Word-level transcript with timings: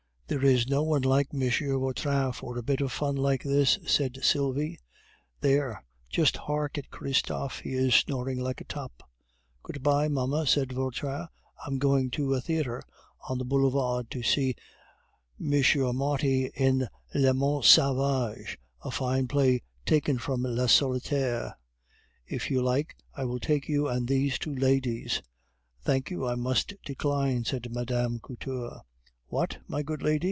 "There 0.31 0.45
is 0.45 0.65
no 0.65 0.81
one 0.83 1.01
like 1.01 1.27
M. 1.33 1.41
Vautrin 1.41 2.31
for 2.31 2.57
a 2.57 2.63
bit 2.63 2.79
of 2.79 2.93
fun 2.93 3.17
like 3.17 3.43
this," 3.43 3.77
said 3.85 4.19
Sylvie. 4.23 4.79
"There, 5.41 5.83
just 6.09 6.37
hark 6.37 6.77
at 6.77 6.89
Christophe, 6.89 7.59
he 7.59 7.73
is 7.73 7.93
snoring 7.95 8.39
like 8.39 8.61
a 8.61 8.63
top." 8.63 9.03
"Good 9.61 9.83
bye, 9.83 10.07
mamma," 10.07 10.47
said 10.47 10.71
Vautrin; 10.71 11.27
"I 11.27 11.67
am 11.67 11.79
going 11.79 12.11
to 12.11 12.33
a 12.33 12.39
theatre 12.39 12.81
on 13.27 13.39
the 13.39 13.43
boulevard 13.43 14.09
to 14.11 14.23
see 14.23 14.55
M. 15.37 15.97
Marty 15.97 16.45
in 16.55 16.87
Le 17.13 17.33
Mont 17.33 17.65
Sauvage, 17.65 18.57
a 18.85 18.89
fine 18.89 19.27
play 19.27 19.61
taken 19.85 20.17
from 20.17 20.43
Le 20.43 20.69
Solitaire.... 20.69 21.57
If 22.25 22.49
you 22.49 22.61
like, 22.61 22.95
I 23.13 23.25
will 23.25 23.41
take 23.41 23.67
you 23.67 23.89
and 23.89 24.07
these 24.07 24.39
two 24.39 24.55
ladies" 24.55 25.21
"Thank 25.85 26.09
you; 26.09 26.25
I 26.25 26.35
must 26.35 26.73
decline," 26.85 27.43
said 27.43 27.67
Mme. 27.69 28.19
Couture. 28.23 28.79
"What! 29.27 29.59
my 29.67 29.83
good 29.83 30.01
lady!" 30.01 30.19